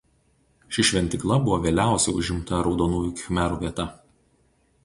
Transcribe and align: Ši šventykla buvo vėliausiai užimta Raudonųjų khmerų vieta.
Ši 0.77 0.85
šventykla 0.89 1.37
buvo 1.43 1.59
vėliausiai 1.65 2.15
užimta 2.23 2.65
Raudonųjų 2.69 3.15
khmerų 3.21 3.63
vieta. 3.67 3.91